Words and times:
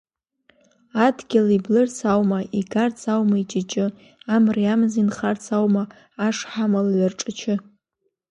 Адгьыл 1.05 1.47
иблырц 1.57 1.97
аума, 2.13 2.39
игарц 2.59 3.01
аума 3.13 3.37
иҷыҷы, 3.43 3.85
Амреи 4.35 4.71
амзеи 4.73 5.05
нхарц 5.07 5.45
аума 5.57 5.83
ашҳам 6.27 6.71
лҩа 6.87 7.07
рҿачы? 7.11 7.55